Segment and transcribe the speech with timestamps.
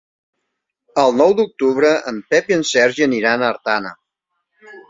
[1.01, 3.97] El nou d'octubre en Pep i en Sergi aniran a Artana.